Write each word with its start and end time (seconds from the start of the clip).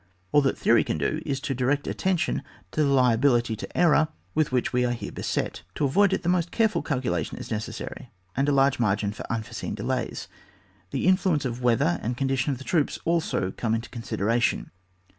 All 0.31 0.41
that 0.41 0.57
theory 0.57 0.83
can 0.83 0.97
do 0.97 1.21
is 1.27 1.39
to 1.41 1.53
direct 1.53 1.85
attention 1.85 2.41
to 2.71 2.81
the 2.83 2.89
liability 2.89 3.55
to 3.55 3.77
error 3.77 4.07
with 4.33 4.51
which 4.51 4.73
we 4.73 4.83
are 4.83 4.93
here 4.93 5.11
beset. 5.11 5.61
To 5.75 5.85
avoid 5.85 6.11
it 6.11 6.23
the 6.23 6.27
most 6.27 6.49
careful 6.49 6.81
cal 6.81 6.99
culation 6.99 7.37
is 7.37 7.51
necessary, 7.51 8.09
and 8.35 8.49
a 8.49 8.51
large 8.51 8.79
margin 8.79 9.11
for 9.13 9.31
unforeseen 9.31 9.75
delays. 9.75 10.27
The 10.89 11.05
influence 11.05 11.45
of 11.45 11.61
weather 11.61 11.99
and 12.01 12.17
condition 12.17 12.51
of 12.51 12.57
the 12.57 12.63
troops 12.63 12.97
also 13.05 13.51
come 13.51 13.75
into 13.75 13.89
consideration. 13.91 14.71